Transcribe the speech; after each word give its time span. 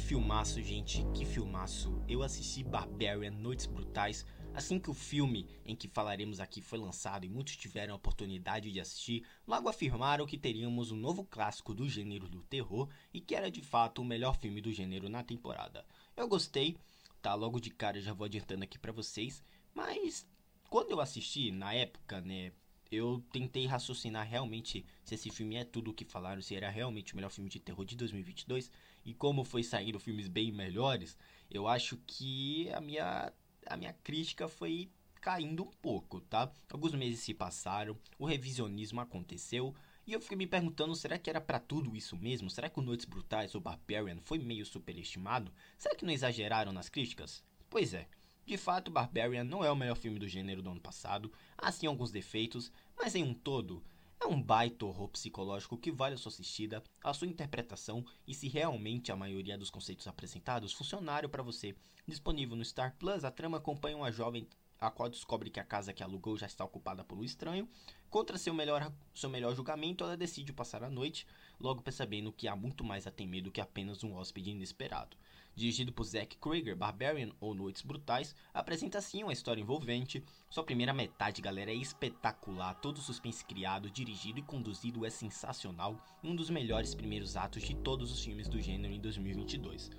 filmaço, 0.00 0.62
gente, 0.62 1.04
que 1.14 1.24
filmaço. 1.24 2.02
Eu 2.08 2.22
assisti 2.22 2.62
Barbarian 2.62 3.30
Noites 3.30 3.66
Brutais 3.66 4.24
assim 4.56 4.78
que 4.78 4.90
o 4.90 4.94
filme 4.94 5.46
em 5.66 5.76
que 5.76 5.86
falaremos 5.86 6.40
aqui 6.40 6.62
foi 6.62 6.78
lançado 6.78 7.26
e 7.26 7.28
muitos 7.28 7.56
tiveram 7.56 7.92
a 7.92 7.96
oportunidade 7.96 8.72
de 8.72 8.80
assistir, 8.80 9.22
logo 9.46 9.68
afirmaram 9.68 10.24
que 10.24 10.38
teríamos 10.38 10.90
um 10.90 10.96
novo 10.96 11.24
clássico 11.24 11.74
do 11.74 11.86
gênero 11.86 12.26
do 12.26 12.42
terror 12.42 12.88
e 13.12 13.20
que 13.20 13.34
era 13.34 13.50
de 13.50 13.60
fato 13.60 14.00
o 14.00 14.04
melhor 14.04 14.34
filme 14.38 14.62
do 14.62 14.72
gênero 14.72 15.10
na 15.10 15.22
temporada. 15.22 15.84
Eu 16.16 16.26
gostei, 16.26 16.78
tá? 17.20 17.34
Logo 17.34 17.60
de 17.60 17.68
cara 17.68 18.00
já 18.00 18.14
vou 18.14 18.24
adiantando 18.24 18.64
aqui 18.64 18.78
para 18.78 18.92
vocês, 18.92 19.42
mas 19.74 20.26
quando 20.70 20.90
eu 20.90 21.00
assisti 21.00 21.50
na 21.50 21.74
época, 21.74 22.22
né, 22.22 22.50
eu 22.90 23.22
tentei 23.32 23.66
raciocinar 23.66 24.26
realmente 24.26 24.84
se 25.04 25.14
esse 25.14 25.30
filme 25.30 25.56
é 25.56 25.64
tudo 25.64 25.90
o 25.90 25.94
que 25.94 26.04
falaram, 26.04 26.42
se 26.42 26.54
era 26.54 26.70
realmente 26.70 27.12
o 27.12 27.16
melhor 27.16 27.30
filme 27.30 27.50
de 27.50 27.60
terror 27.60 27.84
de 27.84 27.96
2022 27.96 28.70
e 29.04 29.14
como 29.14 29.44
foi 29.44 29.62
saindo 29.62 29.98
filmes 30.00 30.28
bem 30.28 30.52
melhores, 30.52 31.16
eu 31.50 31.66
acho 31.68 31.96
que 32.06 32.70
a 32.72 32.80
minha 32.80 33.32
a 33.66 33.76
minha 33.76 33.92
crítica 33.92 34.46
foi 34.46 34.88
caindo 35.20 35.64
um 35.64 35.70
pouco, 35.82 36.20
tá? 36.20 36.52
Alguns 36.70 36.94
meses 36.94 37.20
se 37.20 37.34
passaram, 37.34 37.98
o 38.16 38.24
revisionismo 38.24 39.00
aconteceu 39.00 39.74
e 40.06 40.12
eu 40.12 40.20
fiquei 40.20 40.38
me 40.38 40.46
perguntando, 40.46 40.94
será 40.94 41.18
que 41.18 41.28
era 41.28 41.40
para 41.40 41.58
tudo 41.58 41.96
isso 41.96 42.16
mesmo? 42.16 42.48
Será 42.48 42.70
que 42.70 42.78
o 42.78 42.82
Noites 42.82 43.06
Brutais 43.06 43.54
ou 43.56 43.60
Barbarian 43.60 44.20
foi 44.20 44.38
meio 44.38 44.64
superestimado? 44.64 45.52
Será 45.76 45.96
que 45.96 46.04
não 46.04 46.12
exageraram 46.12 46.72
nas 46.72 46.88
críticas? 46.88 47.42
Pois 47.68 47.92
é. 47.92 48.06
De 48.46 48.56
fato, 48.56 48.92
Barbarian 48.92 49.42
não 49.42 49.64
é 49.64 49.70
o 49.72 49.74
melhor 49.74 49.96
filme 49.96 50.20
do 50.20 50.28
gênero 50.28 50.62
do 50.62 50.70
ano 50.70 50.80
passado, 50.80 51.32
há 51.58 51.72
sim 51.72 51.88
alguns 51.88 52.12
defeitos, 52.12 52.70
mas 52.96 53.16
em 53.16 53.24
um 53.24 53.34
todo, 53.34 53.82
é 54.20 54.26
um 54.26 54.40
baita 54.40 54.86
horror 54.86 55.08
psicológico 55.08 55.76
que 55.76 55.90
vale 55.90 56.14
a 56.14 56.16
sua 56.16 56.30
assistida, 56.30 56.80
a 57.02 57.12
sua 57.12 57.26
interpretação 57.26 58.06
e 58.24 58.32
se 58.32 58.46
realmente 58.46 59.10
a 59.10 59.16
maioria 59.16 59.58
dos 59.58 59.68
conceitos 59.68 60.06
apresentados 60.06 60.72
funcionaram 60.72 61.28
para 61.28 61.42
você. 61.42 61.74
Disponível 62.06 62.54
no 62.54 62.64
Star 62.64 62.94
Plus, 62.96 63.24
a 63.24 63.32
trama 63.32 63.58
acompanha 63.58 63.96
uma 63.96 64.12
jovem 64.12 64.46
a 64.80 64.90
qual 64.90 65.08
descobre 65.08 65.50
que 65.50 65.60
a 65.60 65.64
casa 65.64 65.92
que 65.92 66.02
alugou 66.02 66.36
já 66.36 66.46
está 66.46 66.64
ocupada 66.64 67.04
por 67.04 67.18
um 67.18 67.24
estranho. 67.24 67.68
Contra 68.10 68.38
seu 68.38 68.54
melhor, 68.54 68.92
seu 69.14 69.28
melhor 69.28 69.54
julgamento, 69.54 70.04
ela 70.04 70.16
decide 70.16 70.52
passar 70.52 70.82
a 70.82 70.90
noite, 70.90 71.26
logo 71.58 71.82
percebendo 71.82 72.32
que 72.32 72.48
há 72.48 72.54
muito 72.54 72.84
mais 72.84 73.06
a 73.06 73.10
temer 73.10 73.42
do 73.42 73.50
que 73.50 73.60
apenas 73.60 74.04
um 74.04 74.14
hóspede 74.14 74.50
inesperado. 74.50 75.16
Dirigido 75.56 75.90
por 75.90 76.04
Zack 76.04 76.36
Krieger, 76.36 76.76
Barbarian 76.76 77.30
ou 77.40 77.54
Noites 77.54 77.80
Brutais, 77.80 78.34
apresenta 78.52 79.00
sim 79.00 79.22
uma 79.22 79.32
história 79.32 79.62
envolvente. 79.62 80.22
Sua 80.50 80.62
primeira 80.62 80.92
metade, 80.92 81.40
galera, 81.40 81.70
é 81.70 81.74
espetacular. 81.74 82.74
Todo 82.74 82.98
o 82.98 83.00
suspense 83.00 83.42
criado, 83.42 83.90
dirigido 83.90 84.38
e 84.38 84.42
conduzido 84.42 85.06
é 85.06 85.08
sensacional. 85.08 85.98
Um 86.22 86.36
dos 86.36 86.50
melhores 86.50 86.94
primeiros 86.94 87.38
atos 87.38 87.62
de 87.62 87.74
todos 87.74 88.12
os 88.12 88.22
filmes 88.22 88.48
do 88.48 88.60
gênero 88.60 88.92
em 88.92 89.00
2022. 89.00 89.90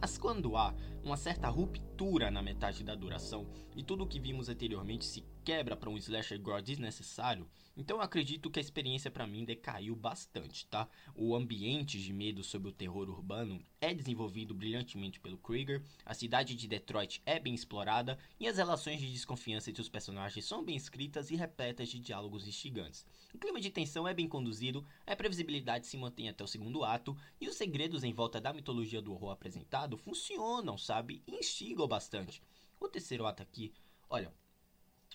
Mas 0.00 0.18
quando 0.18 0.56
há 0.56 0.74
uma 1.02 1.16
certa 1.16 1.48
ruptura 1.48 2.30
na 2.30 2.42
metade 2.42 2.84
da 2.84 2.94
duração 2.94 3.46
e 3.74 3.82
tudo 3.82 4.04
o 4.04 4.06
que 4.06 4.20
vimos 4.20 4.48
anteriormente 4.48 5.04
se 5.04 5.24
quebra 5.46 5.76
para 5.76 5.88
um 5.88 5.96
slasher 5.96 6.40
gore 6.40 6.60
desnecessário, 6.60 7.48
então 7.76 7.98
eu 7.98 8.02
acredito 8.02 8.50
que 8.50 8.58
a 8.58 8.62
experiência 8.62 9.12
para 9.12 9.28
mim 9.28 9.44
decaiu 9.44 9.94
bastante, 9.94 10.66
tá? 10.66 10.88
O 11.14 11.36
ambiente 11.36 12.02
de 12.02 12.12
medo 12.12 12.42
sobre 12.42 12.68
o 12.68 12.72
terror 12.72 13.08
urbano 13.08 13.64
é 13.80 13.94
desenvolvido 13.94 14.52
brilhantemente 14.52 15.20
pelo 15.20 15.38
Krieger, 15.38 15.80
a 16.04 16.14
cidade 16.14 16.56
de 16.56 16.66
Detroit 16.66 17.22
é 17.24 17.38
bem 17.38 17.54
explorada 17.54 18.18
e 18.40 18.48
as 18.48 18.56
relações 18.56 18.98
de 18.98 19.12
desconfiança 19.12 19.70
entre 19.70 19.80
os 19.80 19.88
personagens 19.88 20.44
são 20.44 20.64
bem 20.64 20.74
escritas 20.74 21.30
e 21.30 21.36
repletas 21.36 21.90
de 21.90 22.00
diálogos 22.00 22.48
instigantes. 22.48 23.06
O 23.32 23.38
clima 23.38 23.60
de 23.60 23.70
tensão 23.70 24.08
é 24.08 24.12
bem 24.12 24.26
conduzido, 24.26 24.84
a 25.06 25.14
previsibilidade 25.14 25.86
se 25.86 25.96
mantém 25.96 26.28
até 26.28 26.42
o 26.42 26.48
segundo 26.48 26.82
ato 26.82 27.16
e 27.40 27.48
os 27.48 27.54
segredos 27.54 28.02
em 28.02 28.12
volta 28.12 28.40
da 28.40 28.52
mitologia 28.52 29.00
do 29.00 29.12
horror 29.12 29.30
apresentado 29.30 29.96
funcionam, 29.96 30.76
sabe? 30.76 31.22
E 31.24 31.36
instigam 31.36 31.86
bastante. 31.86 32.42
O 32.80 32.88
terceiro 32.88 33.24
ato 33.24 33.44
aqui, 33.44 33.72
olha, 34.10 34.32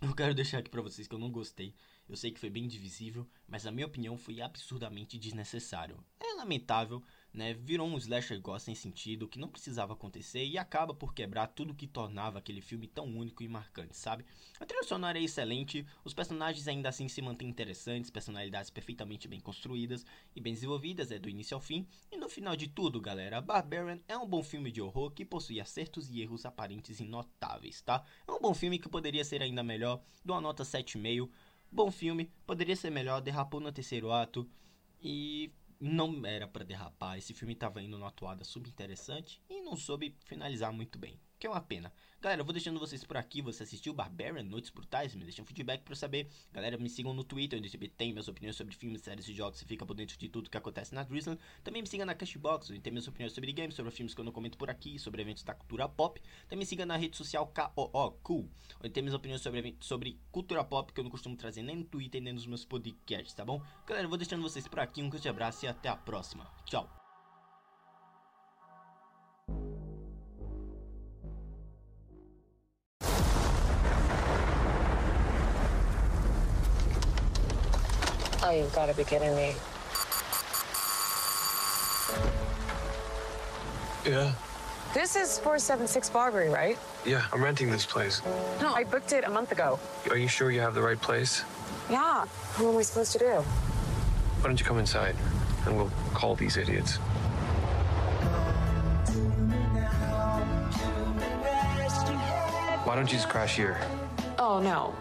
eu 0.02 0.14
quero 0.14 0.34
deixar 0.34 0.58
aqui 0.58 0.70
pra 0.70 0.82
vocês 0.82 1.06
que 1.06 1.14
eu 1.14 1.18
não 1.18 1.30
gostei. 1.30 1.74
Eu 2.08 2.16
sei 2.16 2.30
que 2.30 2.40
foi 2.40 2.50
bem 2.50 2.66
divisível, 2.66 3.28
mas 3.46 3.66
a 3.66 3.70
minha 3.70 3.86
opinião 3.86 4.16
foi 4.16 4.40
absurdamente 4.40 5.18
desnecessário. 5.18 6.02
É 6.18 6.34
lamentável, 6.34 7.02
né? 7.32 7.54
Virou 7.54 7.86
um 7.86 7.96
slasher 7.96 8.40
gore 8.40 8.60
sem 8.60 8.74
sentido, 8.74 9.28
que 9.28 9.38
não 9.38 9.48
precisava 9.48 9.92
acontecer 9.92 10.44
e 10.44 10.58
acaba 10.58 10.92
por 10.92 11.14
quebrar 11.14 11.46
tudo 11.48 11.74
que 11.74 11.86
tornava 11.86 12.38
aquele 12.38 12.60
filme 12.60 12.86
tão 12.86 13.06
único 13.06 13.42
e 13.42 13.48
marcante, 13.48 13.96
sabe? 13.96 14.24
A 14.58 14.66
trilha 14.66 14.82
sonora 14.82 15.18
é 15.18 15.22
excelente, 15.22 15.86
os 16.04 16.14
personagens 16.14 16.66
ainda 16.66 16.88
assim 16.88 17.08
se 17.08 17.22
mantêm 17.22 17.48
interessantes, 17.48 18.10
personalidades 18.10 18.70
perfeitamente 18.70 19.28
bem 19.28 19.40
construídas 19.40 20.04
e 20.34 20.40
bem 20.40 20.54
desenvolvidas, 20.54 21.10
é 21.10 21.18
do 21.18 21.28
início 21.28 21.54
ao 21.54 21.60
fim. 21.60 21.86
E 22.10 22.16
no 22.16 22.28
final 22.28 22.56
de 22.56 22.68
tudo, 22.68 23.00
galera, 23.00 23.40
Barbarian 23.40 24.00
é 24.08 24.16
um 24.16 24.26
bom 24.26 24.42
filme 24.42 24.70
de 24.70 24.82
horror 24.82 25.10
que 25.12 25.24
possui 25.24 25.60
acertos 25.60 26.10
e 26.10 26.20
erros 26.20 26.44
aparentes 26.44 27.00
e 27.00 27.04
notáveis, 27.04 27.80
tá? 27.82 28.04
É 28.26 28.32
um 28.32 28.40
bom 28.40 28.54
filme 28.54 28.78
que 28.78 28.88
poderia 28.88 29.24
ser 29.24 29.42
ainda 29.42 29.62
melhor, 29.62 30.02
dou 30.24 30.34
uma 30.34 30.42
nota 30.42 30.64
7,5. 30.64 31.30
Bom 31.72 31.90
filme, 31.92 32.28
poderia 32.44 32.74
ser 32.74 32.90
melhor, 32.90 33.20
derrapou 33.20 33.60
no 33.60 33.70
terceiro 33.70 34.10
ato 34.10 34.48
e 35.00 35.52
não 35.80 36.24
era 36.26 36.46
para 36.46 36.64
derrapar. 36.64 37.16
Esse 37.16 37.32
filme 37.32 37.54
estava 37.54 37.82
indo 37.82 37.96
numa 37.96 38.08
atuada 38.08 38.44
subinteressante 38.44 39.42
e 39.48 39.62
não 39.62 39.76
soube 39.76 40.14
finalizar 40.20 40.72
muito 40.72 40.98
bem 40.98 41.18
que 41.40 41.46
é 41.46 41.50
uma 41.50 41.60
pena. 41.60 41.90
Galera, 42.20 42.42
eu 42.42 42.44
vou 42.44 42.52
deixando 42.52 42.78
vocês 42.78 43.02
por 43.02 43.16
aqui. 43.16 43.40
Você 43.40 43.62
assistiu 43.62 43.94
Barbarian 43.94 44.42
Noites 44.42 44.68
Brutais? 44.68 45.14
Me 45.14 45.24
deixa 45.24 45.40
um 45.40 45.44
feedback 45.46 45.82
pra 45.82 45.92
eu 45.92 45.96
saber. 45.96 46.28
Galera, 46.52 46.76
me 46.76 46.88
sigam 46.90 47.14
no 47.14 47.24
Twitter, 47.24 47.58
onde 47.58 47.70
tem 47.70 48.12
minhas 48.12 48.28
opiniões 48.28 48.56
sobre 48.56 48.74
filmes, 48.74 49.00
séries 49.00 49.26
e 49.26 49.32
jogos. 49.32 49.58
Você 49.58 49.64
fica 49.64 49.86
por 49.86 49.94
dentro 49.94 50.18
de 50.18 50.28
tudo 50.28 50.50
que 50.50 50.56
acontece 50.58 50.94
na 50.94 51.02
Drizzland. 51.02 51.40
Também 51.64 51.80
me 51.80 51.88
siga 51.88 52.04
na 52.04 52.14
Cashbox, 52.14 52.70
onde 52.70 52.80
tem 52.80 52.92
minhas 52.92 53.08
opiniões 53.08 53.32
sobre 53.32 53.50
games, 53.54 53.74
sobre 53.74 53.90
filmes 53.90 54.12
que 54.12 54.20
eu 54.20 54.24
não 54.24 54.32
comento 54.32 54.58
por 54.58 54.68
aqui, 54.68 54.98
sobre 54.98 55.22
eventos 55.22 55.42
da 55.42 55.54
cultura 55.54 55.88
pop. 55.88 56.20
Também 56.42 56.58
me 56.58 56.66
siga 56.66 56.84
na 56.84 56.96
rede 56.96 57.16
social 57.16 57.46
KOO, 57.46 58.12
Cool, 58.22 58.46
onde 58.80 58.90
tem 58.90 59.02
minhas 59.02 59.14
opiniões 59.14 59.40
sobre, 59.40 59.74
sobre 59.80 60.20
cultura 60.30 60.62
pop 60.62 60.92
que 60.92 61.00
eu 61.00 61.04
não 61.04 61.10
costumo 61.10 61.36
trazer 61.36 61.62
nem 61.62 61.76
no 61.76 61.84
Twitter 61.84 62.20
nem 62.20 62.34
nos 62.34 62.46
meus 62.46 62.66
podcasts, 62.66 63.32
tá 63.32 63.46
bom? 63.46 63.62
Galera, 63.86 64.04
eu 64.04 64.10
vou 64.10 64.18
deixando 64.18 64.42
vocês 64.42 64.68
por 64.68 64.80
aqui. 64.80 65.02
Um 65.02 65.08
grande 65.08 65.28
abraço 65.28 65.64
e 65.64 65.68
até 65.68 65.88
a 65.88 65.96
próxima. 65.96 66.46
Tchau. 66.66 66.99
Oh, 78.50 78.52
you've 78.52 78.74
got 78.74 78.86
to 78.86 78.94
be 78.94 79.04
kidding 79.04 79.36
me. 79.36 79.54
Yeah. 84.04 84.32
This 84.92 85.14
is 85.14 85.38
476 85.38 86.10
Barbary, 86.10 86.48
right? 86.48 86.76
Yeah, 87.06 87.26
I'm 87.32 87.44
renting 87.44 87.70
this 87.70 87.86
place. 87.86 88.20
No, 88.60 88.74
I 88.74 88.82
booked 88.82 89.12
it 89.12 89.22
a 89.22 89.30
month 89.30 89.52
ago. 89.52 89.78
Are 90.10 90.16
you 90.16 90.26
sure 90.26 90.50
you 90.50 90.58
have 90.62 90.74
the 90.74 90.82
right 90.82 91.00
place? 91.00 91.44
Yeah. 91.88 92.24
What 92.56 92.72
am 92.72 92.76
I 92.76 92.82
supposed 92.82 93.12
to 93.12 93.20
do? 93.20 93.34
Why 93.34 94.42
don't 94.42 94.58
you 94.58 94.66
come 94.66 94.78
inside 94.78 95.14
and 95.64 95.76
we'll 95.76 95.92
call 96.12 96.34
these 96.34 96.56
idiots? 96.56 96.96
Why 102.82 102.96
don't 102.96 103.06
you 103.12 103.16
just 103.16 103.28
crash 103.28 103.54
here? 103.54 103.78
Oh, 104.40 104.58
no. 104.58 104.96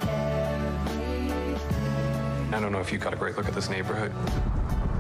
I 2.60 2.62
don't 2.62 2.74
know 2.74 2.82
if 2.82 2.92
you 2.92 2.98
got 2.98 3.14
a 3.14 3.16
great 3.16 3.38
look 3.38 3.48
at 3.48 3.54
this 3.54 3.70
neighborhood, 3.70 4.12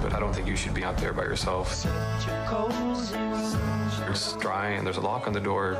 but 0.01 0.13
I 0.13 0.19
don't 0.21 0.33
think 0.33 0.47
you 0.47 0.55
should 0.55 0.73
be 0.73 0.85
out 0.85 0.97
there 0.97 1.11
by 1.11 1.23
yourself. 1.23 1.85
It's 4.09 4.33
dry 4.37 4.69
and 4.69 4.87
there's 4.87 4.95
a 4.95 5.01
lock 5.01 5.27
on 5.27 5.33
the 5.33 5.41
door. 5.41 5.73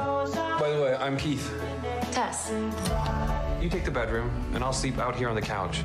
By 0.60 0.72
the 0.72 0.82
way, 0.84 0.98
I'm 1.00 1.16
Keith. 1.16 1.50
Tess. 2.12 2.52
You 3.62 3.70
take 3.70 3.86
the 3.86 3.92
bedroom, 3.92 4.30
and 4.54 4.62
I'll 4.62 4.74
sleep 4.74 4.98
out 4.98 5.16
here 5.16 5.30
on 5.30 5.36
the 5.36 5.42
couch. 5.42 5.84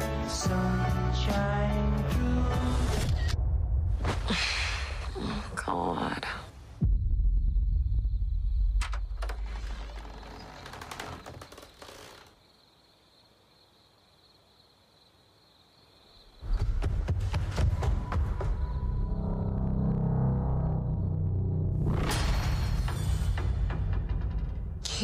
Oh, 5.16 5.44
God. 5.54 6.26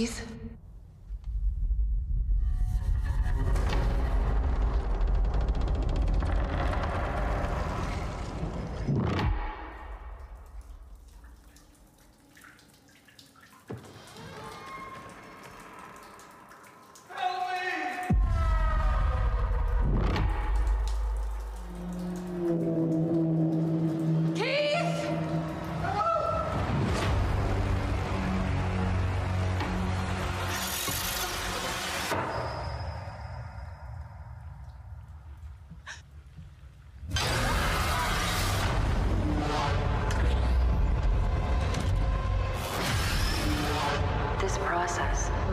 Keith! 0.00 0.40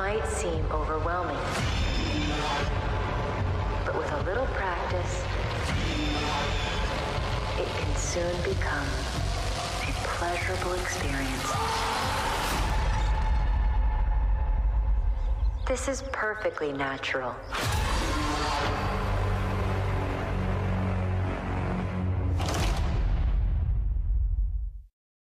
Might 0.08 0.26
seem 0.26 0.66
overwhelming, 0.72 1.36
but 3.86 3.98
with 3.98 4.10
a 4.10 4.24
little 4.24 4.46
practice, 4.56 5.22
it 7.60 7.68
can 7.68 7.96
soon 7.98 8.34
become 8.44 8.88
a 9.84 9.92
pleasurable 10.08 10.76
experience. 10.76 11.52
This 15.68 15.90
is 15.90 16.04
perfectly 16.14 16.72
natural. 16.72 17.36